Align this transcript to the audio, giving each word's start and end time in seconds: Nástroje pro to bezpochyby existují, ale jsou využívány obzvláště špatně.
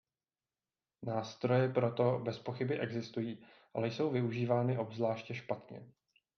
Nástroje 1.05 1.69
pro 1.73 1.91
to 1.91 2.19
bezpochyby 2.23 2.79
existují, 2.79 3.45
ale 3.73 3.87
jsou 3.91 4.11
využívány 4.11 4.77
obzvláště 4.77 5.33
špatně. 5.35 5.87